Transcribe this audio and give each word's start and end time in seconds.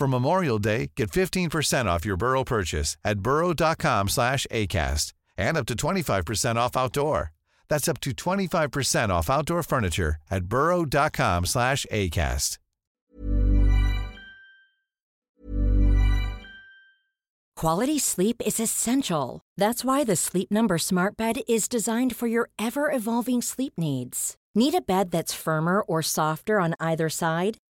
For 0.00 0.08
Memorial 0.08 0.58
Day, 0.58 0.92
get 0.96 1.10
15% 1.10 1.84
off 1.84 2.06
your 2.06 2.16
Burrow 2.16 2.42
purchase 2.42 2.96
at 3.04 3.18
burrow.com 3.18 4.08
slash 4.08 4.46
ACAST 4.50 5.12
and 5.36 5.58
up 5.58 5.66
to 5.66 5.74
25% 5.74 6.56
off 6.56 6.74
outdoor. 6.74 7.32
That's 7.68 7.86
up 7.86 8.00
to 8.00 8.12
25% 8.12 9.10
off 9.10 9.28
outdoor 9.28 9.62
furniture 9.62 10.16
at 10.30 10.46
burrow.com 10.46 11.44
slash 11.44 11.84
ACAST. 11.92 12.56
Quality 17.56 17.98
sleep 17.98 18.40
is 18.46 18.58
essential. 18.58 19.42
That's 19.58 19.84
why 19.84 20.04
the 20.04 20.16
Sleep 20.16 20.50
Number 20.50 20.78
Smart 20.78 21.18
Bed 21.18 21.42
is 21.46 21.68
designed 21.68 22.16
for 22.16 22.26
your 22.26 22.48
ever 22.58 22.90
evolving 22.90 23.42
sleep 23.42 23.74
needs. 23.76 24.34
Need 24.54 24.72
a 24.72 24.80
bed 24.80 25.10
that's 25.10 25.34
firmer 25.34 25.82
or 25.82 26.00
softer 26.00 26.58
on 26.58 26.74
either 26.80 27.10
side? 27.10 27.58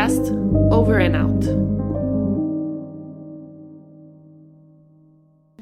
Over 0.00 0.98
and 0.98 1.14
Out. 1.14 1.44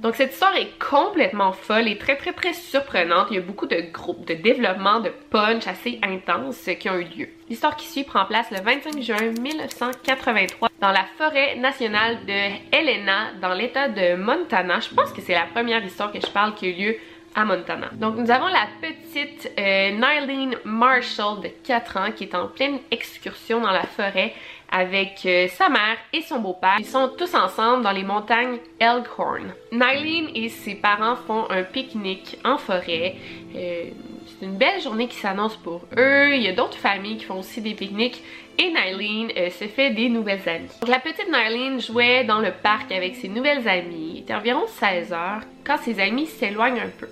Donc 0.01 0.15
cette 0.15 0.33
histoire 0.33 0.55
est 0.55 0.79
complètement 0.79 1.51
folle 1.51 1.89
et 1.89 1.99
très 1.99 2.15
très 2.15 2.33
très 2.33 2.53
surprenante. 2.53 3.27
Il 3.31 3.35
y 3.35 3.39
a 3.39 3.43
beaucoup 3.43 3.67
de 3.67 3.81
groupes 3.93 4.25
de 4.29 4.35
développement 4.35 5.01
de 5.01 5.11
punch 5.31 5.67
assez 5.67 5.99
intenses 6.05 6.71
qui 6.79 6.89
ont 6.89 6.95
eu 6.95 7.05
lieu. 7.05 7.29
L'histoire 7.49 7.75
qui 7.75 7.89
suit 7.89 8.05
prend 8.05 8.27
place 8.27 8.49
le 8.53 8.61
25 8.61 9.03
juin 9.03 9.33
1983 9.41 10.69
dans 10.81 10.93
la 10.93 11.05
forêt 11.17 11.57
nationale 11.57 12.19
de 12.25 12.77
Helena 12.77 13.33
dans 13.43 13.55
l'état 13.55 13.89
de 13.89 14.15
Montana. 14.15 14.79
Je 14.79 14.95
pense 14.95 15.13
que 15.13 15.21
c'est 15.21 15.35
la 15.35 15.47
première 15.47 15.85
histoire 15.85 16.13
que 16.13 16.21
je 16.21 16.31
parle 16.31 16.55
qui 16.55 16.67
a 16.67 16.69
eu 16.69 16.75
lieu 16.75 16.97
à 17.39 17.45
Montana. 17.45 17.89
Donc 17.93 18.17
nous 18.17 18.31
avons 18.33 18.49
la 18.49 18.67
petite 18.81 19.53
euh, 19.59 19.93
Nylene 19.93 20.57
Marshall 20.65 21.41
de 21.41 21.49
4 21.63 21.97
ans 21.97 22.11
qui 22.15 22.25
est 22.25 22.35
en 22.35 22.49
pleine 22.49 22.81
excursion 22.91 23.61
dans 23.61 23.71
la 23.71 23.85
forêt 23.85 24.35
avec 24.71 25.23
euh, 25.25 25.47
sa 25.49 25.69
mère 25.69 25.97
et 26.13 26.21
son 26.23 26.41
beau-père. 26.41 26.77
Ils 26.81 26.85
sont 26.85 27.11
tous 27.17 27.35
ensemble 27.35 27.85
dans 27.85 27.93
les 27.93 28.03
montagnes 28.03 28.59
Elkhorn. 28.81 29.53
Nylene 29.71 30.31
et 30.35 30.49
ses 30.49 30.75
parents 30.75 31.15
font 31.15 31.49
un 31.51 31.63
pique-nique 31.63 32.39
en 32.45 32.59
forêt. 32.59 33.15
Euh, 33.55 33.85
c'est 34.27 34.45
une 34.45 34.57
belle 34.57 34.81
journée 34.81 35.07
qui 35.07 35.17
s'annonce 35.17 35.57
pour 35.57 35.83
eux. 35.97 36.35
Il 36.35 36.43
y 36.43 36.49
a 36.49 36.53
d'autres 36.53 36.77
familles 36.77 37.19
qui 37.19 37.25
font 37.25 37.39
aussi 37.39 37.61
des 37.61 37.75
pique-niques. 37.75 38.23
Et 38.59 38.73
Nylene 38.73 39.31
euh, 39.37 39.51
se 39.51 39.69
fait 39.69 39.91
des 39.91 40.09
nouvelles 40.09 40.47
amies. 40.49 40.69
Donc, 40.81 40.91
la 40.91 40.99
petite 40.99 41.29
Nylene 41.29 41.81
jouait 41.81 42.25
dans 42.25 42.41
le 42.41 42.51
parc 42.51 42.91
avec 42.91 43.15
ses 43.15 43.29
nouvelles 43.29 43.69
amies. 43.69 44.15
Il 44.15 44.19
était 44.19 44.35
environ 44.35 44.67
16 44.67 45.13
heures 45.13 45.41
quand 45.65 45.79
ses 45.79 46.01
amis 46.01 46.27
s'éloignent 46.27 46.81
un 46.81 46.91
peu. 46.99 47.09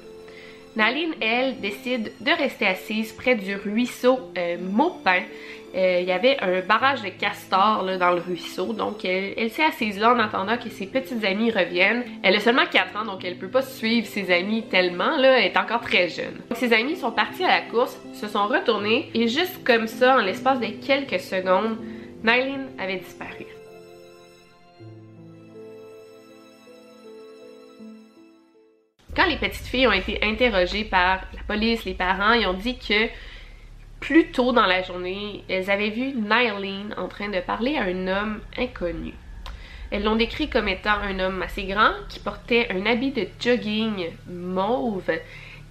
Nylene, 0.77 1.15
elle, 1.23 1.59
décide 1.61 2.13
de 2.21 2.31
rester 2.31 2.67
assise 2.67 3.13
près 3.13 3.35
du 3.35 3.57
ruisseau 3.57 4.19
euh, 4.37 4.59
Maupin. 4.61 5.23
Euh, 5.75 5.99
il 6.01 6.07
y 6.07 6.13
avait 6.13 6.39
un 6.41 6.61
barrage 6.61 7.03
de 7.03 7.09
castors 7.09 7.85
dans 7.99 8.11
le 8.11 8.21
ruisseau, 8.21 8.73
donc 8.73 9.05
elle, 9.05 9.51
s'est 9.51 9.65
assise 9.65 9.99
là 9.99 10.15
en 10.15 10.19
attendant 10.19 10.57
que 10.57 10.69
ses 10.69 10.87
petites 10.87 11.25
amies 11.25 11.51
reviennent. 11.51 12.05
Elle 12.23 12.37
a 12.37 12.41
seulement 12.41 12.67
4 12.71 12.97
ans, 12.97 13.05
donc 13.05 13.25
elle 13.25 13.37
peut 13.37 13.49
pas 13.49 13.63
suivre 13.63 14.07
ses 14.07 14.31
amis 14.33 14.65
tellement, 14.71 15.17
là, 15.17 15.39
elle 15.39 15.47
est 15.47 15.57
encore 15.57 15.81
très 15.81 16.09
jeune. 16.09 16.35
Donc, 16.49 16.59
ses 16.59 16.73
amis 16.73 16.97
sont 16.97 17.11
partis 17.11 17.45
à 17.45 17.49
la 17.49 17.61
course, 17.63 17.99
se 18.15 18.29
sont 18.29 18.47
retournés, 18.47 19.11
et 19.15 19.29
juste 19.29 19.65
comme 19.65 19.87
ça, 19.87 20.17
en 20.17 20.21
l'espace 20.21 20.61
de 20.61 20.69
quelques 20.87 21.21
secondes, 21.21 21.79
Nylene 22.23 22.69
avait 22.79 22.97
disparu. 22.97 23.46
Quand 29.17 29.27
les 29.27 29.37
petites 29.37 29.67
filles 29.67 29.87
ont 29.87 29.93
été 29.93 30.19
interrogées 30.23 30.85
par 30.85 31.21
la 31.33 31.43
police, 31.49 31.87
les 31.87 31.95
parents, 31.95 32.35
ils 32.35 32.47
ont 32.47 32.53
dit 32.53 32.77
que 32.77 33.09
plus 33.99 34.31
tôt 34.31 34.53
dans 34.53 34.67
la 34.67 34.83
journée, 34.83 35.43
elles 35.49 35.71
avaient 35.71 35.89
vu 35.89 36.13
Nylene 36.13 36.95
en 36.99 37.09
train 37.09 37.31
de 37.31 37.41
parler 37.41 37.79
à 37.79 37.85
un 37.85 38.09
homme 38.09 38.41
inconnu. 38.59 39.15
Elles 39.91 40.05
l'ont 40.05 40.17
décrit 40.17 40.51
comme 40.51 40.69
étant 40.69 40.99
un 41.03 41.19
homme 41.19 41.41
assez 41.41 41.65
grand 41.65 41.93
qui 42.11 42.19
portait 42.19 42.69
un 42.71 42.85
habit 42.85 43.13
de 43.13 43.27
jogging 43.41 44.11
mauve 44.29 45.11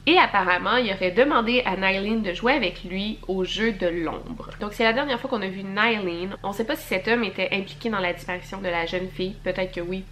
et 0.07 0.17
apparemment 0.17 0.77
il 0.77 0.91
aurait 0.91 1.11
demandé 1.11 1.61
à 1.65 1.75
Nylene 1.75 2.23
de 2.23 2.33
jouer 2.33 2.53
avec 2.53 2.83
lui 2.83 3.19
au 3.27 3.43
jeu 3.43 3.73
de 3.73 3.87
l'ombre. 3.87 4.49
Donc 4.59 4.73
c'est 4.73 4.83
la 4.83 4.93
dernière 4.93 5.19
fois 5.19 5.29
qu'on 5.29 5.43
a 5.43 5.47
vu 5.47 5.63
Nylene. 5.63 6.35
On 6.41 6.49
ne 6.49 6.53
sait 6.53 6.65
pas 6.65 6.75
si 6.75 6.87
cet 6.87 7.07
homme 7.07 7.23
était 7.23 7.49
impliqué 7.51 7.91
dans 7.91 7.99
la 7.99 8.13
disparition 8.13 8.59
de 8.59 8.69
la 8.69 8.87
jeune 8.87 9.09
fille. 9.09 9.35
Peut-être 9.43 9.75
que 9.75 9.81
oui, 9.81 10.03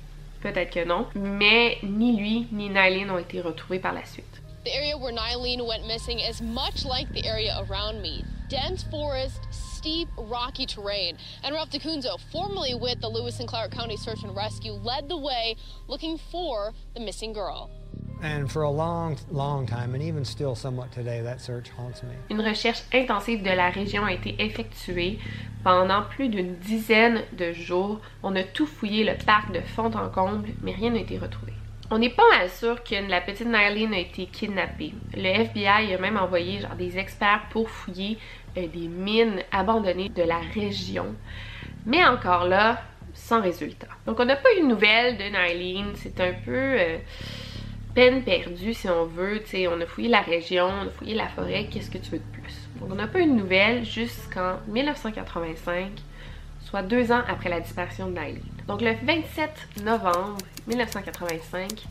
peut-être 0.44 0.72
que 0.72 0.86
non. 0.86 1.08
Mais 1.16 1.78
ni 1.82 2.16
lui 2.16 2.48
ni 2.52 2.70
Nylene 2.70 3.10
ont 3.10 3.18
été 3.18 3.42
retrouvés 3.42 3.80
par 3.80 3.94
la 3.94 4.06
suite. 4.06 4.42
The 4.66 4.76
area 4.76 4.98
where 4.98 5.12
Nylene 5.12 5.66
went 5.66 5.88
missing 5.88 6.20
is 6.20 6.42
much 6.42 6.86
like 6.86 7.12
the 7.14 7.26
area 7.26 7.66
around 7.68 8.02
me. 8.02 8.24
Dense 8.50 8.84
forest, 8.84 9.42
steep, 9.52 10.08
rocky 10.18 10.66
terrain. 10.66 11.18
And 11.44 11.54
Ralph 11.54 11.70
DeCunzo, 11.70 12.18
formerly 12.32 12.74
with 12.74 13.02
the 13.02 13.10
Lewis 13.10 13.40
and 13.40 13.48
Clark 13.48 13.72
County 13.72 13.98
Search 13.98 14.24
and 14.24 14.36
Rescue, 14.36 14.74
led 14.74 15.10
the 15.10 15.18
way 15.18 15.58
looking 15.88 16.18
for 16.32 16.74
the 16.94 17.02
missing 17.02 17.34
girl. 17.34 17.70
And 18.24 18.50
for 18.50 18.64
a 18.64 18.72
long, 18.72 19.18
long 19.34 19.66
time, 19.66 19.96
and 19.96 20.02
even 20.02 20.24
still 20.24 20.56
somewhat 20.56 20.94
today, 20.94 21.22
that 21.24 21.42
search 21.42 21.70
haunts 21.78 22.04
me. 22.04 22.16
Une 22.30 22.42
recherche 22.42 22.84
intensive 22.94 23.44
de 23.44 23.50
la 23.50 23.70
région 23.70 24.06
a 24.06 24.14
été 24.14 24.36
effectuée 24.40 25.20
pendant 25.66 26.04
plus 26.04 26.30
d'une 26.30 26.56
dizaine 26.56 27.24
de 27.38 27.52
jours. 27.52 28.00
On 28.24 28.34
a 28.38 28.44
tout 28.44 28.66
fouillé 28.66 29.04
le 29.04 29.18
parc 29.26 29.52
de 29.52 29.60
fond 29.60 29.92
en 29.94 30.08
comble, 30.08 30.48
mais 30.62 30.72
rien 30.72 30.92
n'a 30.92 31.02
été 31.02 31.18
retrouvé. 31.18 31.52
On 31.92 32.00
n'est 32.00 32.12
pas 32.12 32.24
mal 32.32 32.50
sûr 32.50 32.82
que 32.82 32.96
la 33.10 33.20
petite 33.20 33.48
Nylene 33.48 33.94
a 33.94 34.00
été 34.00 34.28
kidnappée. 34.28 34.94
Le 35.14 35.28
FBI 35.28 35.94
a 35.94 35.98
même 35.98 36.18
envoyé 36.18 36.62
genre, 36.62 36.76
des 36.76 36.98
experts 36.98 37.44
pour 37.50 37.70
fouiller 37.70 38.18
euh, 38.58 38.68
des 38.68 38.88
mines 38.88 39.42
abandonnées 39.52 40.08
de 40.08 40.24
la 40.24 40.40
région. 40.54 41.14
Mais 41.86 42.06
encore 42.06 42.46
là, 42.46 42.82
sans 43.14 43.42
résultat. 43.42 43.90
Donc 44.06 44.22
on 44.22 44.26
n'a 44.26 44.38
pas 44.38 44.50
eu 44.58 44.62
de 44.62 44.68
nouvelles 44.68 45.18
de 45.18 45.24
Nylene. 45.26 45.92
C'est 45.96 46.22
un 46.22 46.32
peu... 46.46 46.56
Euh, 46.56 46.98
peine 47.94 48.24
perdue 48.24 48.74
si 48.74 48.90
on 48.90 49.06
veut. 49.06 49.42
sais, 49.46 49.68
on 49.68 49.80
a 49.80 49.86
fouillé 49.86 50.10
la 50.10 50.22
région, 50.22 50.66
on 50.66 50.88
a 50.88 50.90
fouillé 50.90 51.16
la 51.16 51.28
forêt, 51.28 51.68
qu'est-ce 51.72 51.92
que 51.92 51.98
tu 51.98 52.12
veux 52.12 52.20
de 52.20 52.42
plus? 52.42 52.68
Donc 52.80 52.92
on 52.92 52.96
n'a 52.96 53.08
pas 53.08 53.20
eu 53.20 53.26
de 53.26 53.32
nouvelles 53.32 53.86
jusqu'en 53.86 54.58
1985, 54.68 55.92
soit 56.62 56.82
deux 56.82 57.12
ans 57.12 57.22
après 57.28 57.50
la 57.50 57.60
disparition 57.60 58.08
de 58.08 58.20
Nylene. 58.20 58.42
Donc 58.68 58.82
le 58.82 58.94
27 59.04 59.84
novembre 59.84 60.38
1985, 60.68 61.84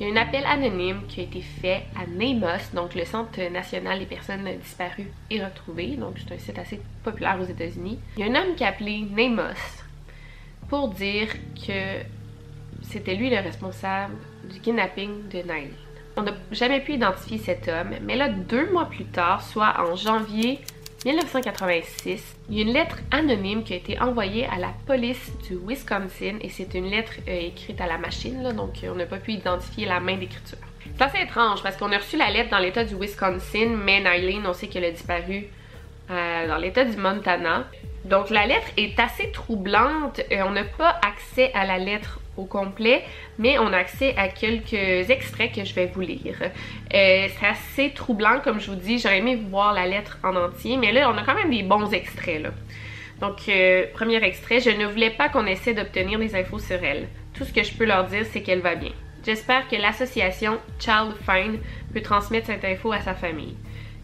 il 0.00 0.08
y 0.08 0.10
a 0.10 0.12
un 0.12 0.16
appel 0.16 0.44
anonyme 0.44 1.02
qui 1.06 1.20
a 1.20 1.22
été 1.22 1.40
fait 1.40 1.84
à 1.94 2.04
NAMOS, 2.06 2.74
donc 2.74 2.96
le 2.96 3.04
Centre 3.04 3.40
national 3.52 4.00
des 4.00 4.06
personnes 4.06 4.48
disparues 4.60 5.10
et 5.30 5.44
retrouvées. 5.44 5.94
Donc 5.96 6.16
c'est 6.18 6.32
un 6.34 6.38
site 6.38 6.58
assez 6.58 6.80
populaire 7.04 7.38
aux 7.40 7.44
États-Unis. 7.44 8.00
Il 8.16 8.26
y 8.26 8.28
a 8.28 8.32
un 8.32 8.34
homme 8.34 8.56
qui 8.56 8.64
a 8.64 8.68
appelé 8.68 9.06
NAMOS 9.08 9.84
pour 10.68 10.88
dire 10.88 11.28
que 11.64 12.00
c'était 12.84 13.14
lui 13.14 13.30
le 13.30 13.38
responsable 13.38 14.14
du 14.44 14.60
kidnapping 14.60 15.28
de 15.28 15.38
Nylene. 15.38 15.72
On 16.16 16.22
n'a 16.22 16.32
jamais 16.52 16.80
pu 16.80 16.92
identifier 16.92 17.38
cet 17.38 17.68
homme, 17.68 17.90
mais 18.02 18.16
là, 18.16 18.28
deux 18.28 18.70
mois 18.70 18.86
plus 18.86 19.04
tard, 19.04 19.42
soit 19.42 19.74
en 19.80 19.96
janvier 19.96 20.60
1986, 21.04 22.36
il 22.48 22.56
y 22.56 22.60
a 22.60 22.62
une 22.62 22.72
lettre 22.72 22.96
anonyme 23.10 23.62
qui 23.62 23.74
a 23.74 23.76
été 23.76 24.00
envoyée 24.00 24.46
à 24.46 24.58
la 24.58 24.70
police 24.86 25.32
du 25.46 25.58
Wisconsin 25.66 26.38
et 26.40 26.48
c'est 26.48 26.72
une 26.72 26.88
lettre 26.88 27.12
euh, 27.28 27.48
écrite 27.48 27.80
à 27.80 27.86
la 27.86 27.98
machine, 27.98 28.42
donc 28.54 28.78
on 28.90 28.94
n'a 28.94 29.04
pas 29.04 29.18
pu 29.18 29.32
identifier 29.32 29.86
la 29.86 30.00
main 30.00 30.16
d'écriture. 30.16 30.56
C'est 30.96 31.02
assez 31.02 31.22
étrange 31.22 31.62
parce 31.62 31.76
qu'on 31.76 31.92
a 31.92 31.98
reçu 31.98 32.16
la 32.16 32.30
lettre 32.30 32.50
dans 32.50 32.58
l'état 32.58 32.84
du 32.84 32.94
Wisconsin, 32.94 33.76
mais 33.76 34.00
Nylene, 34.00 34.46
on 34.46 34.54
sait 34.54 34.68
qu'elle 34.68 34.84
a 34.84 34.90
disparu 34.90 35.48
euh, 36.10 36.48
dans 36.48 36.56
l'état 36.56 36.84
du 36.84 36.96
Montana. 36.96 37.64
Donc 38.04 38.30
la 38.30 38.46
lettre 38.46 38.68
est 38.76 38.98
assez 38.98 39.30
troublante. 39.30 40.20
Euh, 40.30 40.42
on 40.46 40.52
n'a 40.52 40.64
pas 40.64 41.00
accès 41.06 41.50
à 41.54 41.66
la 41.66 41.78
lettre 41.78 42.20
au 42.36 42.44
complet, 42.44 43.04
mais 43.38 43.58
on 43.58 43.72
a 43.72 43.76
accès 43.76 44.14
à 44.16 44.28
quelques 44.28 45.10
extraits 45.10 45.52
que 45.54 45.64
je 45.64 45.74
vais 45.74 45.86
vous 45.86 46.00
lire. 46.00 46.36
Euh, 46.42 47.26
c'est 47.38 47.46
assez 47.46 47.90
troublant, 47.94 48.40
comme 48.42 48.60
je 48.60 48.70
vous 48.70 48.76
dis, 48.76 48.98
j'aurais 48.98 49.18
aimé 49.18 49.36
voir 49.36 49.72
la 49.72 49.86
lettre 49.86 50.18
en 50.22 50.34
entier, 50.36 50.76
mais 50.76 50.92
là, 50.92 51.10
on 51.12 51.16
a 51.16 51.24
quand 51.24 51.34
même 51.34 51.50
des 51.50 51.62
bons 51.62 51.92
extraits. 51.92 52.42
Donc, 53.20 53.48
euh, 53.48 53.86
premier 53.94 54.22
extrait, 54.24 54.60
je 54.60 54.70
ne 54.70 54.86
voulais 54.86 55.10
pas 55.10 55.28
qu'on 55.28 55.46
essaie 55.46 55.74
d'obtenir 55.74 56.18
des 56.18 56.34
infos 56.34 56.58
sur 56.58 56.82
elle. 56.82 57.08
Tout 57.32 57.44
ce 57.44 57.52
que 57.52 57.62
je 57.62 57.72
peux 57.72 57.84
leur 57.84 58.04
dire, 58.04 58.24
c'est 58.30 58.42
qu'elle 58.42 58.60
va 58.60 58.74
bien. 58.74 58.92
J'espère 59.24 59.68
que 59.68 59.76
l'association 59.76 60.58
Child 60.78 61.14
Find 61.24 61.58
peut 61.92 62.02
transmettre 62.02 62.46
cette 62.46 62.64
info 62.64 62.92
à 62.92 63.00
sa 63.00 63.14
famille. 63.14 63.56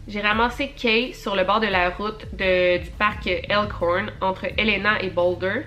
J'ai 0.07 0.21
ramassé 0.21 0.69
Kay 0.69 1.13
sur 1.13 1.35
le 1.35 1.43
bord 1.43 1.59
de 1.59 1.67
la 1.67 1.91
route 1.91 2.25
du 2.33 2.89
parc 2.97 3.27
Elkhorn 3.27 4.11
entre 4.19 4.47
Elena 4.57 5.01
et 5.01 5.09
Boulder. 5.09 5.61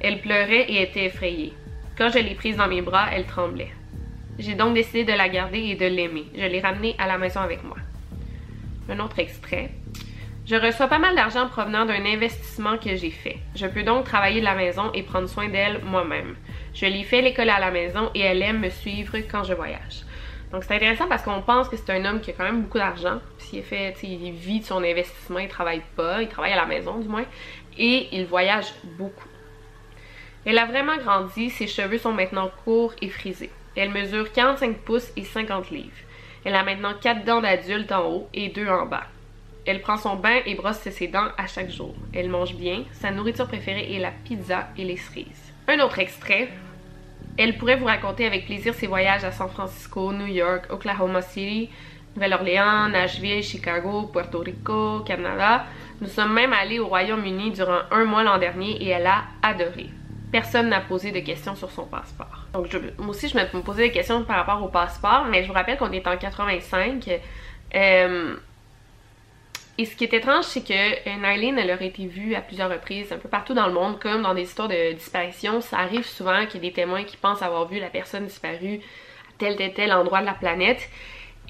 Elle 0.00 0.20
pleurait 0.20 0.66
et 0.68 0.82
était 0.82 1.04
effrayée. 1.04 1.52
Quand 1.96 2.10
je 2.10 2.18
l'ai 2.18 2.34
prise 2.34 2.56
dans 2.56 2.68
mes 2.68 2.82
bras, 2.82 3.06
elle 3.10 3.24
tremblait. 3.24 3.72
J'ai 4.38 4.54
donc 4.54 4.74
décidé 4.74 5.04
de 5.04 5.16
la 5.16 5.30
garder 5.30 5.60
et 5.60 5.76
de 5.76 5.86
l'aimer. 5.86 6.26
Je 6.34 6.44
l'ai 6.44 6.60
ramenée 6.60 6.94
à 6.98 7.06
la 7.06 7.16
maison 7.16 7.40
avec 7.40 7.64
moi. 7.64 7.78
Un 8.90 9.00
autre 9.00 9.18
extrait. 9.18 9.70
Je 10.44 10.56
reçois 10.56 10.88
pas 10.88 10.98
mal 10.98 11.14
d'argent 11.14 11.48
provenant 11.48 11.86
d'un 11.86 12.04
investissement 12.04 12.76
que 12.76 12.94
j'ai 12.96 13.10
fait. 13.10 13.38
Je 13.54 13.66
peux 13.66 13.82
donc 13.82 14.04
travailler 14.04 14.40
de 14.40 14.44
la 14.44 14.54
maison 14.54 14.92
et 14.92 15.02
prendre 15.02 15.26
soin 15.26 15.48
d'elle 15.48 15.82
moi-même. 15.84 16.36
Je 16.74 16.84
lui 16.84 17.02
fais 17.02 17.22
l'école 17.22 17.48
à 17.48 17.58
la 17.58 17.70
maison 17.70 18.10
et 18.14 18.20
elle 18.20 18.42
aime 18.42 18.60
me 18.60 18.68
suivre 18.68 19.16
quand 19.30 19.44
je 19.44 19.54
voyage. 19.54 20.02
Donc 20.52 20.64
c'est 20.64 20.76
intéressant 20.76 21.08
parce 21.08 21.22
qu'on 21.22 21.40
pense 21.40 21.70
que 21.70 21.78
c'est 21.78 21.90
un 21.90 22.04
homme 22.04 22.20
qui 22.20 22.30
a 22.30 22.34
quand 22.34 22.44
même 22.44 22.60
beaucoup 22.60 22.78
d'argent. 22.78 23.20
S'il 23.38 23.62
fait, 23.62 23.94
il 24.02 24.32
vit 24.32 24.60
de 24.60 24.64
son 24.66 24.84
investissement, 24.84 25.38
il 25.38 25.48
travaille 25.48 25.82
pas, 25.96 26.20
il 26.20 26.28
travaille 26.28 26.52
à 26.52 26.56
la 26.56 26.66
maison 26.66 26.98
du 26.98 27.08
moins, 27.08 27.24
et 27.78 28.08
il 28.12 28.26
voyage 28.26 28.66
beaucoup. 28.98 29.28
Elle 30.46 30.58
a 30.58 30.64
vraiment 30.64 30.96
grandi, 30.96 31.50
ses 31.50 31.66
cheveux 31.66 31.98
sont 31.98 32.12
maintenant 32.12 32.52
courts 32.64 32.94
et 33.02 33.08
frisés. 33.08 33.50
Elle 33.74 33.90
mesure 33.90 34.30
45 34.30 34.76
pouces 34.76 35.10
et 35.16 35.24
50 35.24 35.72
livres. 35.72 35.90
Elle 36.44 36.54
a 36.54 36.62
maintenant 36.62 36.94
4 37.00 37.24
dents 37.24 37.40
d'adulte 37.40 37.90
en 37.90 38.08
haut 38.08 38.28
et 38.32 38.50
2 38.50 38.68
en 38.68 38.86
bas. 38.86 39.08
Elle 39.66 39.80
prend 39.80 39.96
son 39.96 40.14
bain 40.14 40.38
et 40.46 40.54
brosse 40.54 40.78
ses 40.78 41.08
dents 41.08 41.26
à 41.36 41.48
chaque 41.48 41.70
jour. 41.70 41.96
Elle 42.14 42.28
mange 42.28 42.54
bien. 42.54 42.84
Sa 42.92 43.10
nourriture 43.10 43.48
préférée 43.48 43.92
est 43.92 43.98
la 43.98 44.12
pizza 44.12 44.68
et 44.78 44.84
les 44.84 44.96
cerises. 44.96 45.52
Un 45.66 45.80
autre 45.80 45.98
extrait. 45.98 46.48
Elle 47.36 47.58
pourrait 47.58 47.74
vous 47.74 47.86
raconter 47.86 48.24
avec 48.24 48.46
plaisir 48.46 48.72
ses 48.72 48.86
voyages 48.86 49.24
à 49.24 49.32
San 49.32 49.48
Francisco, 49.48 50.12
New 50.12 50.28
York, 50.28 50.66
Oklahoma 50.70 51.22
City, 51.22 51.70
Nouvelle-Orléans, 52.14 52.88
Nashville, 52.88 53.42
Chicago, 53.42 54.04
Puerto 54.12 54.38
Rico, 54.38 55.00
Canada. 55.00 55.66
Nous 56.00 56.06
sommes 56.06 56.32
même 56.32 56.52
allés 56.52 56.78
au 56.78 56.86
Royaume-Uni 56.86 57.50
durant 57.50 57.80
un 57.90 58.04
mois 58.04 58.22
l'an 58.22 58.38
dernier 58.38 58.80
et 58.80 58.90
elle 58.90 59.08
a 59.08 59.24
adoré 59.42 59.88
personne 60.36 60.68
n'a 60.68 60.82
posé 60.82 61.12
de 61.12 61.20
questions 61.20 61.56
sur 61.56 61.70
son 61.70 61.86
passeport. 61.86 62.44
Donc 62.52 62.66
moi 62.98 63.08
aussi, 63.08 63.26
je 63.26 63.38
me 63.38 63.62
posais 63.62 63.84
des 63.84 63.90
questions 63.90 64.22
par 64.22 64.36
rapport 64.36 64.62
au 64.62 64.68
passeport, 64.68 65.24
mais 65.30 65.42
je 65.42 65.48
vous 65.48 65.54
rappelle 65.54 65.78
qu'on 65.78 65.90
est 65.92 66.06
en 66.06 66.14
85. 66.18 67.20
Euh, 67.74 68.36
et 69.78 69.84
ce 69.86 69.96
qui 69.96 70.04
est 70.04 70.12
étrange, 70.12 70.44
c'est 70.44 70.62
que 70.62 70.74
euh, 70.74 71.16
Nylene, 71.16 71.58
elle 71.58 71.70
aurait 71.70 71.86
été 71.86 72.06
vue 72.06 72.34
à 72.34 72.42
plusieurs 72.42 72.70
reprises, 72.70 73.10
un 73.14 73.16
peu 73.16 73.30
partout 73.30 73.54
dans 73.54 73.66
le 73.66 73.72
monde, 73.72 73.98
comme 73.98 74.20
dans 74.20 74.34
des 74.34 74.42
histoires 74.42 74.68
de 74.68 74.92
disparition. 74.92 75.62
Ça 75.62 75.78
arrive 75.78 76.04
souvent 76.04 76.44
qu'il 76.44 76.62
y 76.62 76.66
ait 76.66 76.70
des 76.70 76.74
témoins 76.74 77.04
qui 77.04 77.16
pensent 77.16 77.40
avoir 77.40 77.66
vu 77.66 77.80
la 77.80 77.88
personne 77.88 78.26
disparue 78.26 78.80
à 79.28 79.32
tel, 79.38 79.56
tel, 79.56 79.72
tel 79.72 79.90
endroit 79.90 80.20
de 80.20 80.26
la 80.26 80.34
planète. 80.34 80.90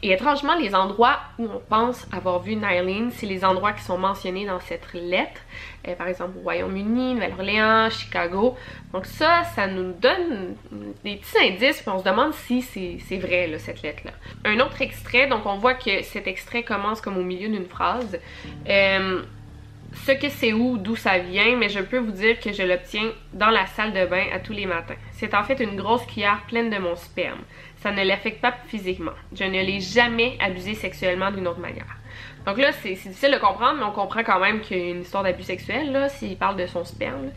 Et 0.02 0.12
étrangement, 0.12 0.54
les 0.56 0.74
endroits 0.74 1.18
où 1.38 1.44
on 1.44 1.60
pense 1.70 2.06
avoir 2.12 2.40
vu 2.40 2.54
Nylene, 2.54 3.10
c'est 3.10 3.26
les 3.26 3.44
endroits 3.44 3.72
qui 3.72 3.82
sont 3.82 3.96
mentionnés 3.96 4.44
dans 4.44 4.60
cette 4.60 4.92
lettre. 4.92 5.40
Euh, 5.88 5.94
par 5.94 6.06
exemple, 6.08 6.36
au 6.38 6.42
Royaume-Uni, 6.42 7.14
Nouvelle-Orléans, 7.14 7.88
Chicago. 7.88 8.56
Donc 8.92 9.06
ça, 9.06 9.44
ça 9.54 9.66
nous 9.66 9.92
donne 9.92 10.54
des 11.02 11.16
petits 11.16 11.38
indices, 11.40 11.80
puis 11.80 11.90
on 11.90 11.98
se 11.98 12.04
demande 12.04 12.34
si 12.34 12.60
c'est 12.62 13.16
vrai, 13.16 13.50
cette 13.58 13.82
lettre-là. 13.82 14.12
Un 14.44 14.60
autre 14.60 14.82
extrait, 14.82 15.28
donc 15.28 15.46
on 15.46 15.56
voit 15.56 15.74
que 15.74 16.02
cet 16.02 16.26
extrait 16.26 16.62
commence 16.62 17.00
comme 17.00 17.16
au 17.16 17.24
milieu 17.24 17.48
d'une 17.48 17.66
phrase. 17.66 18.18
Euh, 18.68 19.22
ce 20.04 20.12
que 20.12 20.28
c'est 20.28 20.52
où, 20.52 20.76
d'où 20.76 20.94
ça 20.94 21.18
vient, 21.18 21.56
mais 21.56 21.70
je 21.70 21.80
peux 21.80 21.98
vous 21.98 22.12
dire 22.12 22.38
que 22.38 22.52
je 22.52 22.62
l'obtiens 22.62 23.12
dans 23.32 23.48
la 23.48 23.66
salle 23.66 23.94
de 23.94 24.04
bain 24.04 24.26
à 24.32 24.40
tous 24.40 24.52
les 24.52 24.66
matins. 24.66 24.94
C'est 25.12 25.32
en 25.34 25.42
fait 25.42 25.58
une 25.60 25.76
grosse 25.76 26.04
cuillère 26.04 26.42
pleine 26.48 26.68
de 26.68 26.76
mon 26.76 26.96
sperme 26.96 27.40
ça 27.86 27.92
ne 27.92 28.02
l'affecte 28.02 28.40
pas 28.40 28.52
physiquement. 28.66 29.12
Je 29.32 29.44
ne 29.44 29.62
l'ai 29.62 29.78
jamais 29.78 30.36
abusé 30.40 30.74
sexuellement 30.74 31.30
d'une 31.30 31.46
autre 31.46 31.60
manière. 31.60 31.86
Donc 32.44 32.58
là, 32.58 32.72
c'est 32.72 32.94
difficile 32.94 33.30
de 33.30 33.38
comprendre, 33.38 33.78
mais 33.78 33.84
on 33.84 33.92
comprend 33.92 34.24
quand 34.24 34.40
même 34.40 34.60
qu'il 34.60 34.76
y 34.76 34.82
a 34.82 34.90
une 34.90 35.02
histoire 35.02 35.22
d'abus 35.22 35.44
sexuel, 35.44 35.92
là, 35.92 36.08
s'il 36.08 36.36
parle 36.36 36.56
de 36.56 36.66
son 36.66 36.84
sperme. 36.84 37.30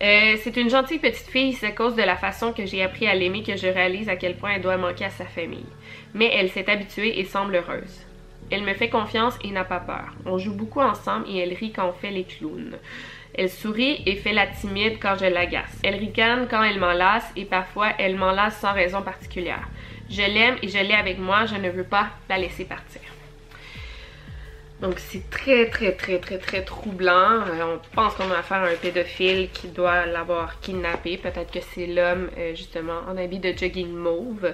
Euh, 0.00 0.36
c'est 0.42 0.56
une 0.56 0.70
gentille 0.70 0.98
petite 0.98 1.28
fille, 1.28 1.52
c'est 1.52 1.66
à 1.66 1.72
cause 1.72 1.94
de 1.94 2.02
la 2.02 2.16
façon 2.16 2.54
que 2.54 2.64
j'ai 2.64 2.82
appris 2.82 3.06
à 3.06 3.14
l'aimer 3.14 3.42
que 3.42 3.54
je 3.54 3.66
réalise 3.66 4.08
à 4.08 4.16
quel 4.16 4.34
point 4.34 4.52
elle 4.54 4.62
doit 4.62 4.78
manquer 4.78 5.04
à 5.04 5.10
sa 5.10 5.26
famille. 5.26 5.66
Mais 6.14 6.30
elle 6.32 6.48
s'est 6.48 6.70
habituée 6.70 7.20
et 7.20 7.24
semble 7.26 7.56
heureuse. 7.56 8.06
Elle 8.50 8.62
me 8.62 8.72
fait 8.72 8.88
confiance 8.88 9.38
et 9.44 9.50
n'a 9.50 9.64
pas 9.64 9.80
peur. 9.80 10.14
On 10.24 10.38
joue 10.38 10.54
beaucoup 10.54 10.80
ensemble 10.80 11.26
et 11.28 11.36
elle 11.36 11.52
rit 11.52 11.72
quand 11.72 11.86
on 11.86 11.92
fait 11.92 12.10
les 12.10 12.24
clowns. 12.24 12.78
Elle 13.34 13.48
sourit 13.48 14.02
et 14.04 14.16
fait 14.16 14.32
la 14.32 14.46
timide 14.46 14.98
quand 15.00 15.16
je 15.18 15.26
l'agace. 15.26 15.78
Elle 15.82 15.96
ricane 15.96 16.48
quand 16.50 16.62
elle 16.62 16.78
m'enlace 16.78 17.30
et 17.36 17.44
parfois 17.44 17.88
elle 17.98 18.16
m'enlace 18.16 18.58
sans 18.58 18.72
raison 18.72 19.02
particulière. 19.02 19.68
Je 20.12 20.20
l'aime 20.20 20.56
et 20.62 20.68
je 20.68 20.78
l'ai 20.78 20.92
avec 20.92 21.18
moi, 21.18 21.46
je 21.46 21.54
ne 21.54 21.70
veux 21.70 21.84
pas 21.84 22.08
la 22.28 22.36
laisser 22.36 22.66
partir. 22.66 23.00
Donc 24.82 24.98
c'est 24.98 25.30
très 25.30 25.70
très 25.70 25.92
très 25.92 26.18
très 26.18 26.38
très 26.38 26.62
troublant. 26.62 27.40
Euh, 27.46 27.76
on 27.76 27.94
pense 27.94 28.14
qu'on 28.14 28.30
a 28.30 28.38
affaire 28.38 28.58
à 28.58 28.66
un 28.66 28.74
pédophile 28.74 29.48
qui 29.52 29.68
doit 29.68 30.04
l'avoir 30.06 30.60
kidnappé. 30.60 31.16
Peut-être 31.16 31.50
que 31.50 31.60
c'est 31.72 31.86
l'homme 31.86 32.28
euh, 32.36 32.54
justement 32.54 32.98
en 33.08 33.16
habit 33.16 33.38
de 33.38 33.56
jogging 33.56 33.90
mauve. 33.90 34.52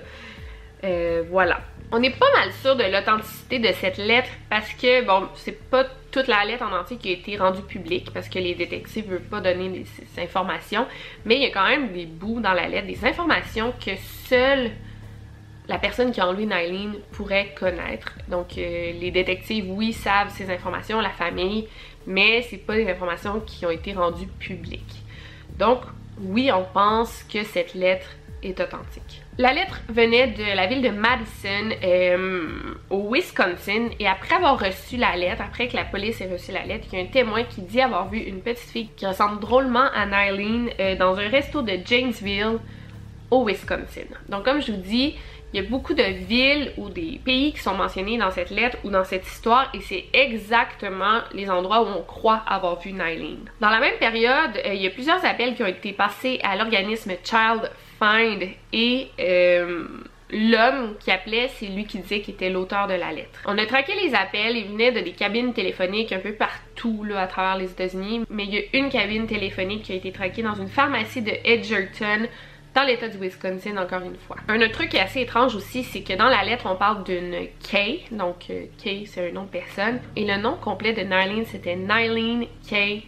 Euh, 0.84 1.24
voilà. 1.28 1.60
On 1.90 2.02
est 2.02 2.16
pas 2.16 2.30
mal 2.34 2.52
sûr 2.52 2.76
de 2.76 2.84
l'authenticité 2.84 3.58
de 3.58 3.72
cette 3.72 3.96
lettre 3.96 4.28
parce 4.50 4.70
que, 4.74 5.02
bon, 5.04 5.26
c'est 5.34 5.58
pas 5.70 5.86
toute 6.12 6.28
la 6.28 6.44
lettre 6.44 6.62
en 6.62 6.78
entier 6.78 6.98
qui 6.98 7.08
a 7.08 7.12
été 7.12 7.38
rendue 7.38 7.62
publique 7.62 8.12
parce 8.12 8.28
que 8.28 8.38
les 8.38 8.54
détectives 8.54 9.06
ne 9.06 9.12
veulent 9.12 9.22
pas 9.22 9.40
donner 9.40 9.84
ces 9.86 10.22
informations, 10.22 10.86
mais 11.24 11.36
il 11.36 11.42
y 11.42 11.46
a 11.46 11.50
quand 11.50 11.66
même 11.66 11.92
des 11.92 12.04
bouts 12.04 12.40
dans 12.40 12.52
la 12.52 12.68
lettre, 12.68 12.86
des 12.86 13.04
informations 13.06 13.72
que 13.84 13.92
seule 14.28 14.70
la 15.68 15.78
personne 15.78 16.12
qui 16.12 16.20
a 16.20 16.26
enlevé 16.26 16.46
Nylene 16.46 16.94
pourrait 17.12 17.54
connaître. 17.58 18.14
Donc 18.28 18.56
euh, 18.56 18.92
les 18.92 19.10
détectives, 19.10 19.70
oui, 19.70 19.92
savent 19.92 20.30
ces 20.30 20.50
informations, 20.50 21.00
la 21.00 21.10
famille, 21.10 21.68
mais 22.06 22.42
c'est 22.42 22.56
pas 22.58 22.74
des 22.74 22.90
informations 22.90 23.40
qui 23.40 23.66
ont 23.66 23.70
été 23.70 23.92
rendues 23.92 24.28
publiques. 24.38 25.02
Donc 25.58 25.80
oui, 26.20 26.50
on 26.52 26.64
pense 26.64 27.22
que 27.32 27.44
cette 27.44 27.74
lettre 27.74 28.08
est 28.42 28.58
authentique. 28.60 29.22
La 29.36 29.52
lettre 29.52 29.80
venait 29.88 30.28
de 30.28 30.56
la 30.56 30.66
ville 30.66 30.82
de 30.82 30.90
Madison 30.90 31.76
euh, 31.82 32.74
au 32.90 33.12
Wisconsin 33.12 33.88
et 34.00 34.06
après 34.06 34.36
avoir 34.36 34.58
reçu 34.58 34.96
la 34.96 35.16
lettre, 35.16 35.42
après 35.42 35.68
que 35.68 35.76
la 35.76 35.84
police 35.84 36.20
ait 36.20 36.30
reçu 36.30 36.50
la 36.52 36.64
lettre, 36.64 36.86
il 36.92 36.98
y 36.98 37.02
a 37.02 37.04
un 37.04 37.08
témoin 37.08 37.44
qui 37.44 37.62
dit 37.62 37.80
avoir 37.80 38.08
vu 38.08 38.18
une 38.18 38.40
petite 38.40 38.70
fille 38.70 38.88
qui 38.96 39.06
ressemble 39.06 39.40
drôlement 39.40 39.88
à 39.94 40.06
Nylene 40.06 40.70
euh, 40.80 40.96
dans 40.96 41.16
un 41.16 41.28
resto 41.28 41.62
de 41.62 41.78
Janesville 41.84 42.58
au 43.30 43.44
Wisconsin. 43.46 44.06
Donc 44.28 44.44
comme 44.44 44.60
je 44.60 44.72
vous 44.72 44.80
dis, 44.80 45.16
il 45.52 45.62
y 45.62 45.66
a 45.66 45.68
beaucoup 45.68 45.94
de 45.94 46.02
villes 46.02 46.72
ou 46.76 46.88
des 46.90 47.20
pays 47.24 47.52
qui 47.52 47.60
sont 47.60 47.74
mentionnés 47.74 48.18
dans 48.18 48.30
cette 48.30 48.50
lettre 48.50 48.76
ou 48.84 48.90
dans 48.90 49.04
cette 49.04 49.26
histoire 49.26 49.70
et 49.74 49.80
c'est 49.80 50.04
exactement 50.12 51.20
les 51.32 51.48
endroits 51.50 51.82
où 51.82 51.86
on 51.86 52.02
croit 52.02 52.42
avoir 52.46 52.78
vu 52.80 52.92
Nylene. 52.92 53.48
Dans 53.60 53.70
la 53.70 53.80
même 53.80 53.96
période, 53.98 54.56
euh, 54.64 54.74
il 54.74 54.82
y 54.82 54.86
a 54.86 54.90
plusieurs 54.90 55.24
appels 55.24 55.54
qui 55.54 55.62
ont 55.62 55.66
été 55.66 55.92
passés 55.92 56.38
à 56.42 56.56
l'organisme 56.56 57.12
Child 57.24 57.70
Find 57.98 58.46
et 58.72 59.08
euh, 59.18 59.86
l'homme 60.30 60.96
qui 61.00 61.10
appelait, 61.10 61.48
c'est 61.54 61.66
lui 61.66 61.86
qui 61.86 61.98
disait 61.98 62.20
qu'il 62.20 62.34
était 62.34 62.50
l'auteur 62.50 62.86
de 62.86 62.94
la 62.94 63.12
lettre. 63.12 63.40
On 63.46 63.56
a 63.56 63.64
traqué 63.66 63.92
les 64.04 64.14
appels, 64.14 64.56
ils 64.56 64.66
venaient 64.66 64.92
de 64.92 65.00
des 65.00 65.12
cabines 65.12 65.54
téléphoniques 65.54 66.12
un 66.12 66.18
peu 66.18 66.32
partout 66.32 67.04
là, 67.04 67.22
à 67.22 67.26
travers 67.26 67.56
les 67.56 67.70
États-Unis, 67.70 68.24
mais 68.28 68.44
il 68.44 68.54
y 68.54 68.58
a 68.58 68.62
une 68.74 68.90
cabine 68.90 69.26
téléphonique 69.26 69.84
qui 69.84 69.92
a 69.92 69.96
été 69.96 70.12
traquée 70.12 70.42
dans 70.42 70.54
une 70.54 70.68
pharmacie 70.68 71.22
de 71.22 71.32
Edgerton 71.44 72.28
dans 72.78 72.84
l'état 72.84 73.08
du 73.08 73.18
Wisconsin 73.18 73.76
encore 73.76 74.02
une 74.02 74.16
fois. 74.16 74.36
Un 74.46 74.60
autre 74.60 74.72
truc 74.72 74.90
qui 74.90 74.96
est 74.96 75.00
assez 75.00 75.22
étrange 75.22 75.56
aussi, 75.56 75.82
c'est 75.82 76.02
que 76.02 76.12
dans 76.12 76.28
la 76.28 76.44
lettre, 76.44 76.66
on 76.70 76.76
parle 76.76 77.02
d'une 77.02 77.48
Kay, 77.68 78.04
donc 78.12 78.46
euh, 78.50 78.66
Kay 78.82 79.04
c'est 79.06 79.30
un 79.30 79.32
nom 79.32 79.44
de 79.44 79.48
personne, 79.48 79.98
et 80.14 80.24
le 80.24 80.36
nom 80.36 80.54
complet 80.54 80.92
de 80.92 81.00
Nylene 81.00 81.44
c'était 81.44 81.74
Nylene 81.74 82.46
Kay 82.68 83.02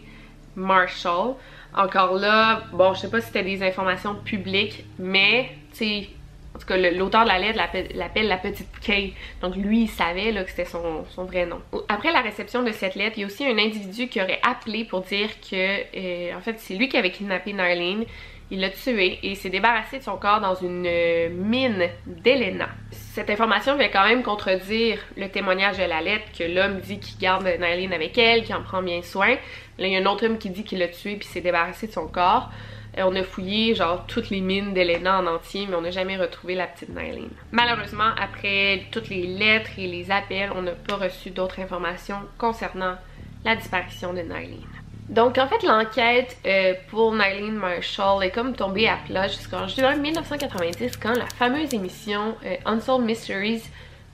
Marshall. 0.57 1.35
Encore 1.77 2.15
là, 2.15 2.65
bon, 2.73 2.95
je 2.95 3.03
sais 3.03 3.11
pas 3.11 3.21
si 3.21 3.29
c'était 3.29 3.45
des 3.45 3.62
informations 3.62 4.17
publiques, 4.17 4.85
mais, 4.99 5.50
tu 5.71 5.79
sais, 5.79 6.09
en 6.53 6.59
tout 6.59 6.67
cas, 6.67 6.77
l'auteur 6.77 7.23
de 7.23 7.29
la 7.29 7.39
lettre 7.39 7.61
l'appelle 7.95 8.27
la 8.27 8.39
petite 8.39 8.81
Kay. 8.81 9.12
Donc 9.41 9.55
lui, 9.55 9.83
il 9.83 9.89
savait 9.89 10.33
là, 10.33 10.43
que 10.43 10.50
c'était 10.50 10.65
son, 10.65 11.05
vrai 11.19 11.47
nom. 11.47 11.61
Après 11.89 12.12
la 12.12 12.23
réception 12.23 12.65
de 12.65 12.73
cette 12.73 12.97
lettre, 12.97 13.19
il 13.19 13.21
y 13.21 13.23
a 13.23 13.27
aussi 13.27 13.47
un 13.47 13.57
individu 13.57 14.09
qui 14.09 14.21
aurait 14.21 14.41
appelé 14.43 14.85
pour 14.85 15.03
dire 15.03 15.29
que, 15.41 15.55
euh, 15.55 16.37
en 16.37 16.41
fait, 16.41 16.57
c'est 16.59 16.75
lui 16.75 16.89
qui 16.89 16.97
avait 16.97 17.12
kidnappé 17.12 17.53
Nylene 17.53 18.05
il 18.50 18.61
l'a 18.61 18.71
tué 18.71 19.19
et 19.23 19.35
s'est 19.35 19.50
débarrassé 19.50 19.99
de 19.99 20.02
son 20.02 20.16
corps 20.16 20.40
dans 20.40 20.54
une 20.54 20.85
euh, 20.87 21.28
mine 21.30 21.88
d'Elena. 22.07 22.69
Cette 22.90 23.30
information 23.30 23.76
vient 23.76 23.88
quand 23.88 24.07
même 24.07 24.23
contredire 24.23 24.99
le 25.16 25.28
témoignage 25.28 25.78
de 25.78 25.85
la 25.85 26.00
lettre 26.00 26.26
que 26.37 26.45
l'homme 26.45 26.80
dit 26.80 26.99
qu'il 26.99 27.19
garde 27.19 27.45
Nylene 27.45 27.92
avec 27.92 28.19
elle, 28.19 28.45
qu'il 28.45 28.54
en 28.54 28.62
prend 28.62 28.83
bien 28.83 29.02
soin. 29.02 29.30
Là, 29.78 29.87
il 29.87 29.92
y 29.92 29.97
a 29.97 30.00
un 30.00 30.07
autre 30.07 30.26
homme 30.26 30.38
qui 30.38 30.50
dit 30.50 30.64
qu'il 30.64 30.80
l'a 30.80 30.88
tué 30.88 31.16
puis 31.16 31.28
s'est 31.28 31.40
débarrassé 31.40 31.87
de 31.87 31.92
son 31.92 32.09
corps. 32.09 32.50
Et 32.97 33.04
on 33.04 33.14
a 33.14 33.23
fouillé 33.23 33.76
genre 33.76 34.04
toutes 34.09 34.30
les 34.30 34.40
mines 34.40 34.75
d'Elena 34.75 35.21
en 35.21 35.26
entier, 35.28 35.66
mais 35.69 35.76
on 35.76 35.80
n'a 35.80 35.92
jamais 35.92 36.16
retrouvé 36.16 36.57
la 36.57 36.66
petite 36.66 36.88
Nylene. 36.88 37.30
Malheureusement, 37.52 38.11
après 38.21 38.83
toutes 38.90 39.09
les 39.09 39.28
lettres 39.28 39.71
et 39.78 39.87
les 39.87 40.11
appels, 40.11 40.50
on 40.57 40.62
n'a 40.62 40.73
pas 40.73 40.97
reçu 40.97 41.30
d'autres 41.30 41.61
informations 41.61 42.19
concernant 42.37 42.97
la 43.45 43.54
disparition 43.54 44.12
de 44.12 44.23
Nylene. 44.23 44.79
Donc 45.11 45.38
en 45.38 45.49
fait 45.49 45.64
l'enquête 45.64 46.37
euh, 46.47 46.75
pour 46.88 47.12
Nylene 47.12 47.57
Marshall 47.57 48.23
est 48.23 48.31
comme 48.31 48.55
tombée 48.55 48.87
à 48.87 48.97
plat 49.05 49.26
jusqu'en 49.26 49.67
juin 49.67 49.97
1990 49.97 50.97
quand 50.99 51.14
la 51.14 51.26
fameuse 51.26 51.75
émission 51.75 52.37
euh, 52.47 52.55
Unsolved 52.64 53.05
Mysteries 53.05 53.64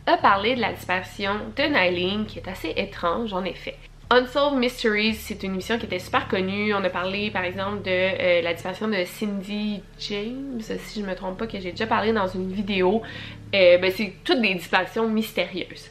a 0.06 0.16
parlé 0.16 0.54
de 0.54 0.60
la 0.62 0.72
disparition 0.72 1.34
de 1.54 1.62
Nylene 1.64 2.24
qui 2.24 2.38
est 2.38 2.48
assez 2.48 2.72
étrange 2.76 3.34
en 3.34 3.44
effet. 3.44 3.76
Unsolved 4.08 4.58
Mysteries, 4.58 5.16
c'est 5.16 5.42
une 5.42 5.52
émission 5.52 5.78
qui 5.78 5.84
était 5.84 5.98
super 5.98 6.28
connue. 6.28 6.72
On 6.72 6.82
a 6.82 6.88
parlé 6.88 7.30
par 7.30 7.44
exemple 7.44 7.82
de 7.82 7.90
euh, 7.90 8.40
la 8.40 8.54
disparition 8.54 8.88
de 8.88 9.04
Cindy 9.04 9.82
James, 9.98 10.62
si 10.62 11.02
je 11.02 11.04
me 11.04 11.14
trompe 11.14 11.36
pas, 11.36 11.46
que 11.46 11.60
j'ai 11.60 11.72
déjà 11.72 11.86
parlé 11.86 12.14
dans 12.14 12.28
une 12.28 12.50
vidéo. 12.50 13.02
ben, 13.52 13.92
c'est 13.94 14.14
toutes 14.24 14.40
des 14.40 14.54
disparitions 14.54 15.06
mystérieuses. 15.08 15.90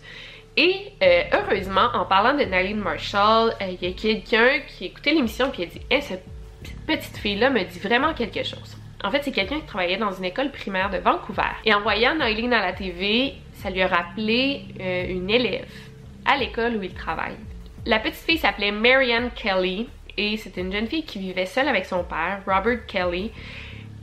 Et 0.58 0.94
euh, 1.04 1.24
heureusement, 1.34 1.90
en 1.94 2.06
parlant 2.06 2.34
de 2.34 2.44
Nylene 2.44 2.80
Marshall, 2.80 3.54
euh, 3.62 3.66
il 3.70 3.88
y 3.88 3.92
a 3.92 3.94
quelqu'un 3.94 4.60
qui 4.68 4.86
écoutait 4.86 5.14
l'émission 5.14 5.52
et 5.58 5.64
a 5.64 5.66
dit 5.66 5.82
hey, 5.90 6.02
cette 6.02 6.26
petite 6.88 7.18
fille-là 7.18 7.50
me 7.50 7.64
dit 7.64 7.80
vraiment 7.80 8.14
quelque 8.14 8.44
chose. 8.44 8.78
En 9.04 9.12
fait, 9.12 9.22
c'est 9.24 9.32
quelqu'un 9.32 9.60
qui 9.60 9.66
travaillait 9.66 9.98
dans 9.98 10.14
une 10.14 10.26
école 10.26 10.52
primaire 10.52 10.90
de 10.90 10.98
Vancouver. 10.98 11.44
Et 11.66 11.74
en 11.74 11.82
voyant 11.82 12.16
Nylene 12.16 12.54
à 12.54 12.62
la 12.66 12.74
TV, 12.74 13.36
ça 13.54 13.70
lui 13.70 13.82
a 13.82 13.88
rappelé 13.88 14.64
euh, 14.80 15.06
une 15.10 15.30
élève 15.30 15.70
à 16.26 16.38
l'école 16.38 16.78
où 16.78 16.84
il 16.84 16.94
travaille. 16.94 17.36
La 17.86 18.00
petite 18.00 18.16
fille 18.16 18.38
s'appelait 18.38 18.72
Marianne 18.72 19.32
Kelly 19.36 19.88
et 20.18 20.38
c'était 20.38 20.62
une 20.62 20.72
jeune 20.72 20.88
fille 20.88 21.04
qui 21.04 21.20
vivait 21.20 21.46
seule 21.46 21.68
avec 21.68 21.86
son 21.86 22.04
père, 22.04 22.42
Robert 22.48 22.86
Kelly. 22.88 23.32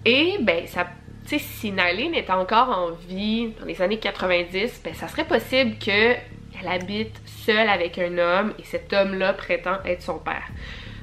Et 0.04 0.36
ben, 0.40 0.66
ça 0.66 0.86
tu 1.24 1.38
sais, 1.38 1.38
si 1.38 1.70
Nylene 1.70 2.14
était 2.14 2.32
encore 2.32 2.68
en 2.68 2.90
vie 2.90 3.52
dans 3.60 3.66
les 3.66 3.80
années 3.80 3.98
90, 3.98 4.82
ben 4.84 4.92
ça 4.92 5.06
serait 5.06 5.24
possible 5.24 5.76
que 5.78 6.16
elle 6.62 6.68
habite 6.68 7.20
seule 7.26 7.68
avec 7.68 7.98
un 7.98 8.18
homme 8.18 8.54
et 8.58 8.64
cet 8.64 8.92
homme-là 8.92 9.32
prétend 9.32 9.78
être 9.84 10.02
son 10.02 10.18
père. 10.18 10.48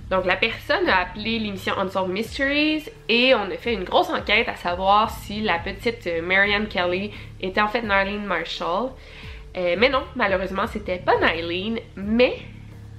Donc 0.09 0.25
la 0.25 0.35
personne 0.35 0.89
a 0.89 1.01
appelé 1.01 1.37
l'émission 1.37 1.77
Unsolved 1.77 2.11
Mysteries 2.11 2.85
et 3.07 3.35
on 3.35 3.51
a 3.51 3.57
fait 3.57 3.73
une 3.73 3.83
grosse 3.83 4.09
enquête 4.09 4.49
à 4.49 4.55
savoir 4.55 5.11
si 5.11 5.41
la 5.41 5.59
petite 5.59 6.07
euh, 6.07 6.21
Marianne 6.21 6.67
Kelly 6.67 7.11
était 7.41 7.61
en 7.61 7.67
fait 7.67 7.83
Nylene 7.83 8.25
Marshall. 8.25 8.89
Euh, 9.55 9.75
mais 9.77 9.89
non, 9.89 10.03
malheureusement 10.15 10.65
c'était 10.65 10.97
pas 10.97 11.13
Nylene, 11.19 11.79
mais 11.95 12.37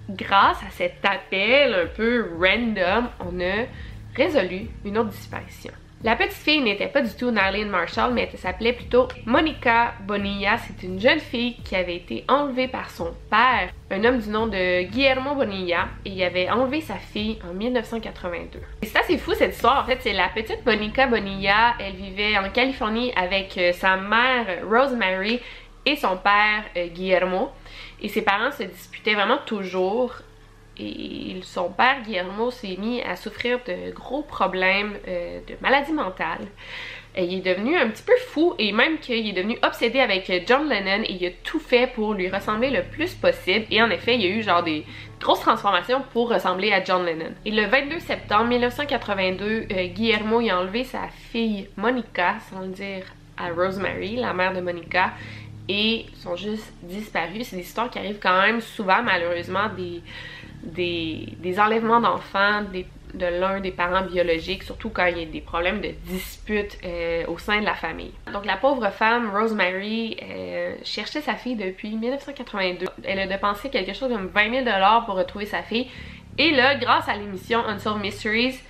grâce 0.09 0.59
à 0.63 0.71
cet 0.71 1.05
appel 1.05 1.75
un 1.75 1.87
peu 1.87 2.31
random, 2.39 3.09
on 3.21 3.41
a 3.41 3.67
résolu 4.15 4.69
une 4.85 4.99
autre 4.99 5.11
disparition. 5.11 5.73
La 6.03 6.17
petite 6.17 6.33
fille 6.33 6.63
n'était 6.63 6.87
pas 6.87 7.03
du 7.03 7.15
tout 7.15 7.31
Nylene 7.31 7.69
Marshall, 7.69 8.15
mais 8.15 8.27
elle 8.33 8.39
s'appelait 8.39 8.73
plutôt 8.73 9.07
Monica 9.27 9.93
Bonilla. 10.07 10.57
C'est 10.57 10.87
une 10.87 10.99
jeune 10.99 11.21
fille 11.21 11.57
qui 11.63 11.77
avait 11.77 11.97
été 11.97 12.25
enlevée 12.27 12.69
par 12.69 12.89
son 12.89 13.13
père, 13.29 13.69
un 13.91 14.03
homme 14.05 14.19
du 14.19 14.31
nom 14.31 14.47
de 14.47 14.85
Guillermo 14.85 15.35
Bonilla, 15.35 15.89
et 16.07 16.11
il 16.13 16.23
avait 16.23 16.49
enlevé 16.49 16.81
sa 16.81 16.95
fille 16.95 17.39
en 17.47 17.53
1982. 17.53 18.61
Et 18.81 18.87
c'est 18.87 18.99
assez 18.99 19.19
fou 19.19 19.35
cette 19.35 19.55
histoire. 19.55 19.85
En 19.85 19.87
fait, 19.87 19.99
c'est 20.01 20.15
la 20.15 20.31
petite 20.31 20.65
Monica 20.65 21.07
Bonilla. 21.07 21.75
Elle 21.79 21.97
vivait 21.97 22.39
en 22.39 22.49
Californie 22.49 23.13
avec 23.15 23.59
euh, 23.59 23.75
sa 23.75 23.99
mère 23.99 24.47
Rosemary 24.67 25.39
et 25.85 25.97
son 25.97 26.17
père 26.17 26.65
euh, 26.79 26.87
Guillermo. 26.87 27.51
Et 28.01 28.09
ses 28.09 28.23
parents 28.23 28.53
se 28.53 28.63
disputaient 28.63 29.15
vraiment 29.15 29.41
toujours 29.45 30.15
et 30.81 31.41
son 31.43 31.69
père 31.69 32.03
Guillermo 32.03 32.51
s'est 32.51 32.77
mis 32.79 33.03
à 33.03 33.17
souffrir 33.17 33.61
de 33.67 33.93
gros 33.93 34.23
problèmes 34.23 34.95
euh, 35.07 35.41
de 35.47 35.55
maladie 35.61 35.93
mentale. 35.93 36.47
Il 37.17 37.35
est 37.35 37.55
devenu 37.55 37.77
un 37.77 37.89
petit 37.89 38.05
peu 38.05 38.17
fou 38.29 38.55
et 38.59 38.71
même 38.71 38.99
qu'il 38.99 39.27
est 39.27 39.33
devenu 39.33 39.59
obsédé 39.65 39.99
avec 39.99 40.31
John 40.47 40.69
Lennon 40.69 41.03
et 41.03 41.13
il 41.13 41.27
a 41.27 41.31
tout 41.43 41.59
fait 41.59 41.89
pour 41.93 42.15
lui 42.15 42.29
ressembler 42.29 42.71
le 42.71 42.83
plus 42.83 43.15
possible. 43.15 43.67
Et 43.71 43.83
en 43.83 43.91
effet, 43.91 44.15
il 44.15 44.23
y 44.23 44.27
a 44.27 44.29
eu 44.29 44.43
genre 44.43 44.63
des 44.63 44.85
grosses 45.21 45.41
transformations 45.41 46.05
pour 46.13 46.31
ressembler 46.31 46.73
à 46.73 46.85
John 46.85 47.05
Lennon. 47.05 47.33
Et 47.45 47.51
le 47.51 47.67
22 47.67 47.99
septembre 47.99 48.45
1982, 48.45 49.45
euh, 49.45 49.87
Guillermo 49.89 50.39
a 50.39 50.61
enlevé 50.61 50.85
sa 50.85 51.09
fille 51.09 51.69
Monica, 51.77 52.37
sans 52.49 52.61
le 52.61 52.69
dire 52.69 53.05
à 53.37 53.51
Rosemary, 53.51 54.15
la 54.15 54.33
mère 54.33 54.53
de 54.55 54.61
Monica, 54.61 55.13
et 55.69 56.07
sont 56.15 56.37
juste 56.37 56.73
disparus. 56.83 57.49
C'est 57.49 57.57
des 57.57 57.63
histoires 57.63 57.91
qui 57.91 57.99
arrivent 57.99 58.21
quand 58.23 58.41
même 58.41 58.61
souvent, 58.61 59.03
malheureusement, 59.03 59.69
des 59.77 60.01
des, 60.63 61.59
enlèvements 61.59 62.01
d'enfants 62.01 62.63
de 63.15 63.27
l'un 63.27 63.61
des 63.61 63.73
parents 63.73 64.03
biologiques, 64.03 64.63
surtout 64.63 64.89
quand 64.91 65.07
il 65.07 65.19
y 65.19 65.23
a 65.23 65.27
des 65.27 65.41
problèmes 65.41 65.81
de 65.81 65.91
dispute 66.05 66.79
euh, 66.85 67.25
au 67.27 67.39
sein 67.39 67.61
de 67.61 67.65
la 67.65 67.75
famille. 67.75 68.13
Donc 68.33 68.47
la 68.47 68.57
pauvre 68.57 68.89
femme, 68.91 69.31
Rosemary, 69.35 70.17
euh, 70.23 70.77
cherchait 70.85 71.21
sa 71.21 71.35
fille 71.35 71.57
depuis 71.57 71.97
1982. 71.97 72.87
Elle 73.05 73.19
a 73.19 73.27
dépensé 73.27 73.69
quelque 73.69 73.95
chose 73.95 74.11
comme 74.11 74.29
20 74.29 74.65
000 74.65 74.77
pour 75.07 75.17
retrouver 75.17 75.47
sa 75.47 75.63
fille. 75.63 75.89
Et 76.39 76.53
là, 76.53 76.77
grâce 76.77 77.09
à 77.09 77.17
l'émission 77.17 77.65
Unsolved 77.67 78.01
Mysteries, 78.01 78.61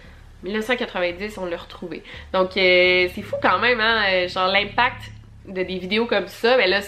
1990, 0.43 1.37
on 1.37 1.45
l'a 1.45 1.59
retrouvée. 1.59 2.03
Donc 2.33 2.57
euh, 2.57 3.09
c'est 3.15 3.23
fou 3.23 3.37
quand 3.43 3.59
même, 3.59 3.81
hein, 3.81 4.27
genre 4.27 4.49
l'impact 4.49 5.13
de 5.47 5.63
des 5.63 5.79
vidéos 5.79 6.07
comme 6.07 6.29
ça, 6.29 6.57
mais 6.57 6.67
là 6.67 6.81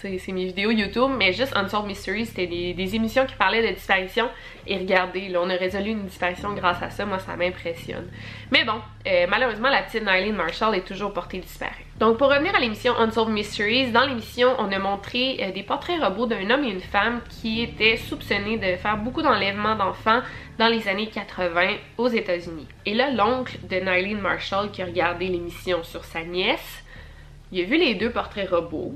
c'est 0.00 0.32
mes 0.32 0.44
vidéos 0.44 0.70
YouTube, 0.70 1.10
mais 1.18 1.32
juste 1.32 1.56
Unsolved 1.56 1.88
Mysteries, 1.88 2.26
c'était 2.26 2.46
des, 2.46 2.94
émissions 2.94 3.26
qui 3.26 3.34
parlaient 3.34 3.66
de 3.66 3.74
disparition. 3.74 4.28
Et 4.66 4.78
regardez, 4.78 5.28
là, 5.28 5.40
on 5.42 5.50
a 5.50 5.56
résolu 5.56 5.90
une 5.90 6.06
disparition 6.06 6.52
grâce 6.54 6.80
à 6.82 6.90
ça. 6.90 7.04
Moi, 7.04 7.18
ça 7.18 7.34
m'impressionne. 7.36 8.06
Mais 8.52 8.64
bon, 8.64 8.80
euh, 9.06 9.26
malheureusement, 9.28 9.70
la 9.70 9.82
petite 9.82 10.04
Nylene 10.06 10.36
Marshall 10.36 10.76
est 10.76 10.86
toujours 10.86 11.12
portée 11.12 11.38
disparue. 11.38 11.84
Donc, 11.98 12.16
pour 12.16 12.28
revenir 12.28 12.54
à 12.54 12.60
l'émission 12.60 12.96
Unsolved 12.96 13.32
Mysteries, 13.32 13.90
dans 13.90 14.06
l'émission, 14.06 14.54
on 14.58 14.70
a 14.70 14.78
montré 14.78 15.38
euh, 15.40 15.50
des 15.50 15.64
portraits 15.64 16.00
robots 16.00 16.26
d'un 16.26 16.48
homme 16.50 16.62
et 16.62 16.70
une 16.70 16.80
femme 16.80 17.20
qui 17.28 17.60
étaient 17.62 17.96
soupçonnés 17.96 18.56
de 18.56 18.76
faire 18.76 18.98
beaucoup 18.98 19.22
d'enlèvements 19.22 19.74
d'enfants 19.74 20.20
dans 20.60 20.68
les 20.68 20.86
années 20.86 21.08
80 21.08 21.74
aux 21.96 22.08
États-Unis. 22.08 22.68
Et 22.86 22.94
là, 22.94 23.10
l'oncle 23.10 23.58
de 23.68 23.76
Nylene 23.76 24.20
Marshall 24.20 24.70
qui 24.70 24.80
a 24.82 24.86
regardé 24.86 25.26
l'émission 25.26 25.82
sur 25.82 26.04
sa 26.04 26.22
nièce, 26.22 26.84
il 27.50 27.62
a 27.62 27.64
vu 27.64 27.78
les 27.78 27.94
deux 27.94 28.10
portraits 28.10 28.48
robots, 28.48 28.94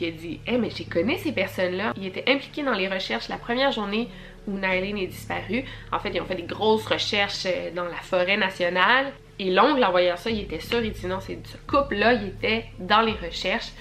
qui 0.00 0.06
a 0.06 0.10
dit 0.10 0.40
Eh, 0.46 0.56
mais 0.56 0.70
j'ai 0.70 0.84
connu 0.84 1.16
ces 1.18 1.32
personnes-là. 1.32 1.92
Il 1.96 2.06
était 2.06 2.24
impliqué 2.26 2.62
dans 2.62 2.72
les 2.72 2.88
recherches 2.88 3.28
la 3.28 3.36
première 3.36 3.70
journée 3.70 4.08
où 4.48 4.52
Nylene 4.52 4.96
est 4.96 5.08
disparue. 5.08 5.64
En 5.92 5.98
fait, 5.98 6.10
ils 6.14 6.20
ont 6.22 6.24
fait 6.24 6.36
des 6.36 6.44
grosses 6.44 6.86
recherches 6.86 7.44
euh, 7.44 7.70
dans 7.74 7.84
la 7.84 8.00
forêt 8.02 8.38
nationale. 8.38 9.12
Et 9.38 9.50
l'oncle, 9.50 9.84
en 9.84 9.90
voyant 9.90 10.16
ça, 10.16 10.30
il 10.30 10.40
était 10.40 10.60
sûr, 10.60 10.82
il 10.82 10.92
dit 10.92 11.06
non, 11.06 11.20
c'est 11.20 11.38
ce 11.46 11.58
couple-là, 11.70 12.14
il 12.14 12.28
était 12.28 12.64
dans 12.78 13.02
les 13.02 13.12
recherches. 13.12 13.72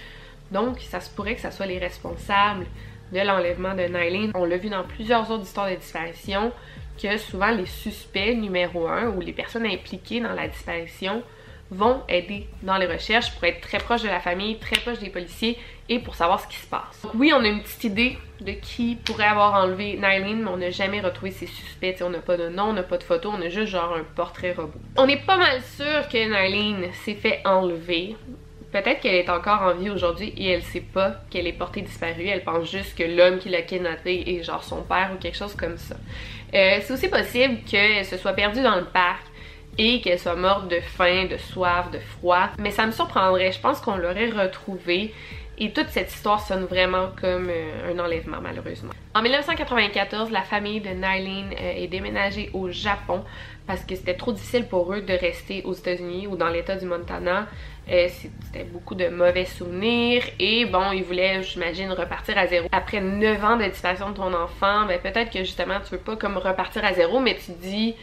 Donc, 0.51 0.79
ça 0.81 0.99
se 0.99 1.09
pourrait 1.09 1.35
que 1.35 1.41
ce 1.41 1.51
soit 1.51 1.67
les 1.67 1.79
responsables 1.79 2.65
de 3.13 3.19
l'enlèvement 3.19 3.73
de 3.73 3.83
Nylene. 3.83 4.31
On 4.35 4.43
l'a 4.43 4.57
vu 4.57 4.69
dans 4.69 4.83
plusieurs 4.83 5.31
autres 5.31 5.43
histoires 5.43 5.69
de 5.69 5.75
disparition 5.75 6.51
que 7.01 7.17
souvent 7.17 7.51
les 7.51 7.65
suspects 7.65 8.35
numéro 8.35 8.87
un 8.87 9.07
ou 9.07 9.21
les 9.21 9.31
personnes 9.31 9.65
impliquées 9.65 10.19
dans 10.19 10.33
la 10.33 10.49
disparition 10.49 11.23
vont 11.71 12.01
aider 12.09 12.47
dans 12.63 12.77
les 12.77 12.87
recherches 12.87 13.31
pour 13.33 13.43
être 13.43 13.61
très 13.61 13.77
proche 13.77 14.01
de 14.01 14.07
la 14.07 14.19
famille, 14.19 14.57
très 14.57 14.77
proche 14.77 14.99
des 14.99 15.09
policiers 15.09 15.57
et 15.87 15.99
pour 15.99 16.15
savoir 16.15 16.39
ce 16.39 16.47
qui 16.47 16.55
se 16.55 16.67
passe. 16.67 17.01
Donc 17.03 17.13
oui, 17.15 17.31
on 17.33 17.43
a 17.43 17.47
une 17.47 17.61
petite 17.61 17.83
idée 17.83 18.17
de 18.41 18.51
qui 18.51 18.95
pourrait 18.95 19.25
avoir 19.25 19.53
enlevé 19.55 19.93
Nylene, 19.93 20.43
mais 20.43 20.49
on 20.49 20.57
n'a 20.57 20.69
jamais 20.69 21.01
retrouvé 21.01 21.31
ses 21.31 21.47
suspects. 21.47 22.01
on 22.01 22.09
n'a 22.09 22.19
pas 22.19 22.37
de 22.37 22.49
nom, 22.49 22.65
on 22.65 22.73
n'a 22.73 22.83
pas 22.83 22.97
de 22.97 23.03
photo, 23.03 23.31
on 23.35 23.41
a 23.41 23.49
juste 23.49 23.71
genre 23.71 23.95
un 23.95 24.03
portrait 24.15 24.53
robot. 24.53 24.79
On 24.97 25.07
est 25.07 25.25
pas 25.25 25.37
mal 25.37 25.61
sûr 25.61 26.07
que 26.09 26.17
Nylene 26.17 26.91
s'est 27.05 27.15
fait 27.15 27.41
enlever. 27.45 28.15
Peut-être 28.71 28.99
qu'elle 28.99 29.15
est 29.15 29.29
encore 29.29 29.63
en 29.63 29.73
vie 29.73 29.89
aujourd'hui 29.89 30.31
et 30.37 30.51
elle 30.51 30.61
sait 30.61 30.81
pas 30.81 31.15
qu'elle 31.31 31.47
est 31.47 31.53
portée 31.53 31.81
disparue. 31.81 32.27
Elle 32.27 32.43
pense 32.43 32.69
juste 32.69 32.95
que 32.95 33.03
l'homme 33.03 33.39
qui 33.39 33.49
l'a 33.49 33.63
kidnappée 33.63 34.23
est 34.27 34.43
genre 34.43 34.63
son 34.63 34.83
père 34.83 35.09
ou 35.13 35.17
quelque 35.17 35.37
chose 35.37 35.55
comme 35.55 35.77
ça. 35.77 35.95
Euh, 36.53 36.77
c'est 36.81 36.93
aussi 36.93 37.09
possible 37.09 37.57
qu'elle 37.67 38.05
se 38.05 38.17
soit 38.17 38.33
perdue 38.33 38.61
dans 38.61 38.75
le 38.75 38.85
parc 38.85 39.23
et 39.77 40.01
qu'elle 40.01 40.19
soit 40.19 40.35
morte 40.35 40.67
de 40.67 40.79
faim, 40.79 41.25
de 41.25 41.37
soif, 41.37 41.91
de 41.91 41.99
froid. 41.99 42.49
Mais 42.57 42.71
ça 42.71 42.85
me 42.85 42.91
surprendrait. 42.91 43.51
Je 43.51 43.59
pense 43.59 43.79
qu'on 43.79 43.95
l'aurait 43.95 44.29
retrouvée. 44.29 45.13
Et 45.61 45.71
toute 45.71 45.89
cette 45.89 46.09
histoire 46.09 46.39
sonne 46.39 46.63
vraiment 46.63 47.09
comme 47.19 47.49
euh, 47.49 47.93
un 47.93 47.99
enlèvement, 47.99 48.37
malheureusement. 48.41 48.93
En 49.13 49.21
1994, 49.21 50.31
la 50.31 50.43
famille 50.43 50.79
de 50.79 50.89
Nylene 50.89 51.51
euh, 51.51 51.83
est 51.83 51.87
déménagée 51.87 52.49
au 52.53 52.71
Japon 52.71 53.25
parce 53.67 53.83
que 53.83 53.93
c'était 53.93 54.13
trop 54.13 54.31
difficile 54.31 54.65
pour 54.67 54.93
eux 54.93 55.01
de 55.01 55.13
rester 55.13 55.61
aux 55.63 55.73
États-Unis 55.73 56.27
ou 56.27 56.37
dans 56.37 56.47
l'État 56.47 56.77
du 56.77 56.85
Montana. 56.85 57.47
Euh, 57.91 58.07
c'était 58.07 58.63
beaucoup 58.63 58.95
de 58.95 59.09
mauvais 59.09 59.45
souvenirs 59.45 60.23
et 60.39 60.65
bon, 60.65 60.91
ils 60.93 61.03
voulaient, 61.03 61.43
j'imagine, 61.43 61.91
repartir 61.91 62.37
à 62.37 62.47
zéro. 62.47 62.69
Après 62.71 63.01
9 63.01 63.43
ans 63.43 63.57
de 63.57 63.65
disparition 63.65 64.11
de 64.11 64.15
ton 64.15 64.33
enfant, 64.33 64.85
ben 64.85 64.99
peut-être 64.99 65.29
que 65.29 65.39
justement 65.39 65.79
tu 65.83 65.91
veux 65.91 66.01
pas 66.01 66.15
comme 66.15 66.37
repartir 66.37 66.85
à 66.85 66.93
zéro, 66.93 67.19
mais 67.19 67.35
tu 67.35 67.51
dis 67.51 67.95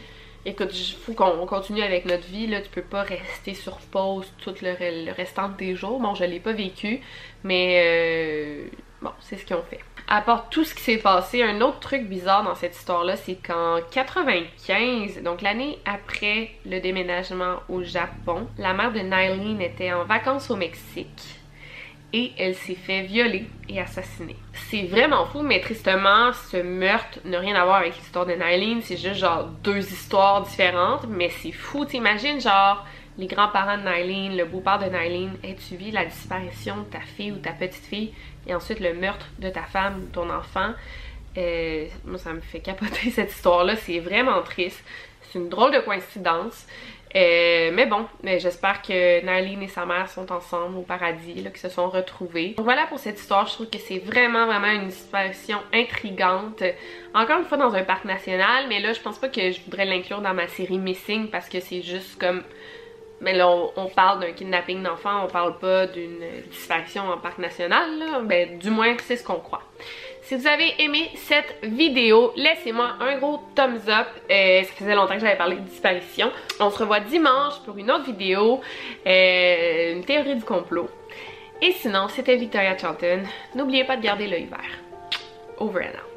écoute, 0.47 0.69
il 0.73 0.95
faut 0.95 1.13
qu'on 1.13 1.45
continue 1.45 1.83
avec 1.83 2.05
notre 2.05 2.25
vie, 2.27 2.47
là, 2.47 2.61
tu 2.61 2.69
peux 2.69 2.81
pas 2.81 3.03
rester 3.03 3.53
sur 3.53 3.77
pause 3.77 4.31
tout 4.39 4.55
le, 4.61 5.11
restant 5.11 5.49
de 5.49 5.57
tes 5.57 5.75
jours. 5.75 5.99
Bon, 5.99 6.15
je 6.15 6.23
l'ai 6.23 6.39
pas 6.39 6.53
vécu, 6.53 7.01
mais 7.43 7.83
euh, 7.85 8.67
bon, 9.01 9.11
c'est 9.19 9.37
ce 9.37 9.45
qu'ils 9.45 9.55
ont 9.55 9.63
fait. 9.69 9.79
À 10.07 10.21
part 10.21 10.49
tout 10.49 10.63
ce 10.63 10.73
qui 10.73 10.81
s'est 10.81 10.97
passé, 10.97 11.43
un 11.43 11.59
autre 11.59 11.81
truc 11.81 12.07
bizarre 12.07 12.43
dans 12.43 12.55
cette 12.55 12.75
histoire-là, 12.75 13.17
c'est 13.17 13.35
qu'en 13.35 13.79
95, 13.91 15.21
donc 15.21 15.41
l'année 15.41 15.79
après 15.85 16.51
le 16.65 16.79
déménagement 16.79 17.57
au 17.67 17.83
Japon, 17.83 18.47
la 18.57 18.73
mère 18.73 18.93
de 18.93 18.99
Nylene 18.99 19.61
était 19.61 19.91
en 19.91 20.05
vacances 20.05 20.49
au 20.49 20.55
Mexique 20.55 21.41
et 22.17 22.31
elle 22.37 22.55
s'est 22.55 22.75
fait 22.75 23.03
violer 23.03 23.45
et 23.69 23.79
assassiner. 23.79 24.35
C'est 24.69 24.83
vraiment 24.83 25.25
fou, 25.25 25.41
mais 25.41 25.61
tristement, 25.61 26.33
ce 26.33 26.57
meurtre 26.57 27.19
n'a 27.25 27.39
rien 27.39 27.55
à 27.55 27.63
voir 27.63 27.77
avec 27.77 27.95
l'histoire 27.95 28.25
de 28.25 28.33
Nylene, 28.33 28.81
c'est 28.81 28.97
juste 28.97 29.19
genre 29.19 29.45
deux 29.63 29.79
histoires 29.91 30.41
différentes, 30.41 31.05
mais 31.07 31.29
c'est 31.29 31.51
fou, 31.51 31.85
t'imagines 31.85 32.41
genre 32.41 32.85
les 33.17 33.27
grands-parents 33.27 33.77
de 33.77 33.83
Nylene, 33.83 34.37
le 34.37 34.45
beau-père 34.45 34.79
de 34.79 34.85
Nylene, 34.85 35.37
aient 35.43 35.57
suivi 35.57 35.91
la 35.91 36.05
disparition 36.05 36.77
de 36.77 36.83
ta 36.83 36.99
fille 36.99 37.31
ou 37.31 37.37
ta 37.37 37.51
petite-fille 37.51 38.13
et 38.45 38.53
ensuite 38.53 38.79
le 38.79 38.93
meurtre 38.93 39.27
de 39.39 39.49
ta 39.49 39.63
femme 39.63 40.03
ou 40.03 40.11
ton 40.11 40.29
enfant. 40.29 40.73
Euh, 41.37 41.87
moi, 42.05 42.17
ça 42.17 42.33
me 42.33 42.41
fait 42.41 42.59
capoter 42.59 43.09
cette 43.11 43.31
histoire-là, 43.31 43.75
c'est 43.75 43.99
vraiment 43.99 44.41
triste. 44.41 44.83
C'est 45.21 45.39
une 45.39 45.49
drôle 45.49 45.73
de 45.73 45.79
coïncidence. 45.79 46.65
Euh, 47.15 47.71
mais 47.73 47.85
bon, 47.85 48.05
j'espère 48.23 48.81
que 48.81 49.21
Nylene 49.21 49.63
et 49.63 49.67
sa 49.67 49.85
mère 49.85 50.09
sont 50.09 50.31
ensemble 50.31 50.77
au 50.77 50.81
paradis, 50.81 51.35
qu'ils 51.35 51.57
se 51.57 51.69
sont 51.69 51.89
retrouvés. 51.89 52.49
Donc 52.57 52.65
voilà 52.65 52.85
pour 52.87 52.99
cette 52.99 53.19
histoire, 53.19 53.47
je 53.47 53.53
trouve 53.53 53.69
que 53.69 53.77
c'est 53.77 53.99
vraiment 53.99 54.45
vraiment 54.45 54.71
une 54.71 54.91
situation 54.91 55.59
intrigante. 55.73 56.63
Encore 57.13 57.39
une 57.39 57.45
fois 57.45 57.57
dans 57.57 57.73
un 57.73 57.83
parc 57.83 58.05
national, 58.05 58.65
mais 58.67 58.79
là 58.79 58.93
je 58.93 58.99
pense 58.99 59.17
pas 59.17 59.29
que 59.29 59.51
je 59.51 59.61
voudrais 59.61 59.85
l'inclure 59.85 60.21
dans 60.21 60.33
ma 60.33 60.47
série 60.47 60.77
Missing 60.77 61.29
parce 61.29 61.47
que 61.49 61.59
c'est 61.59 61.81
juste 61.81 62.19
comme... 62.19 62.43
Mais 63.19 63.33
là, 63.33 63.49
on, 63.49 63.87
parle 63.87 64.19
d'un 64.19 64.31
kidnapping 64.31 64.83
d'enfants, 64.83 65.25
on 65.25 65.27
parle 65.27 65.57
pas 65.57 65.87
d'une 65.87 66.19
disparition 66.51 67.09
en 67.09 67.17
parc 67.17 67.39
national, 67.39 67.97
là. 67.97 68.19
Ben, 68.21 68.59
du 68.59 68.69
moins, 68.69 68.95
c'est 69.03 69.15
ce 69.15 69.23
qu'on 69.23 69.39
croit. 69.39 69.63
Si 70.27 70.35
vous 70.35 70.45
avez 70.45 70.73
aimé 70.79 71.09
cette 71.15 71.55
vidéo, 71.63 72.33
laissez-moi 72.35 72.97
un 72.99 73.17
gros 73.17 73.39
thumbs 73.55 73.87
up. 73.87 74.07
Euh, 74.29 74.61
ça 74.61 74.73
faisait 74.73 74.93
longtemps 74.93 75.13
que 75.13 75.21
j'avais 75.21 75.37
parlé 75.37 75.55
de 75.55 75.61
disparition. 75.61 76.33
On 76.59 76.69
se 76.69 76.79
revoit 76.79 76.99
dimanche 76.99 77.61
pour 77.63 77.77
une 77.77 77.89
autre 77.89 78.03
vidéo, 78.03 78.59
euh, 79.05 79.93
une 79.93 80.03
théorie 80.03 80.35
du 80.35 80.43
complot. 80.43 80.89
Et 81.61 81.71
sinon, 81.71 82.09
c'était 82.09 82.35
Victoria 82.35 82.77
Charlton. 82.77 83.23
N'oubliez 83.55 83.85
pas 83.85 83.95
de 83.95 84.01
garder 84.01 84.27
l'œil 84.27 84.47
vert. 84.47 84.81
Over 85.59 85.85
and 85.85 85.95
out. 85.95 86.16